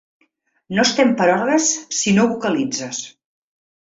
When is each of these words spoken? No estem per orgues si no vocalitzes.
No 0.77 0.85
estem 0.87 1.11
per 1.19 1.27
orgues 1.33 1.67
si 1.99 2.15
no 2.17 2.25
vocalitzes. 2.33 3.03